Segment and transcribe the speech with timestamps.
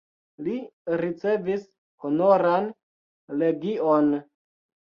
[0.45, 0.53] Li
[1.01, 1.67] ricevis
[2.05, 2.73] Honoran
[3.45, 4.13] Legion.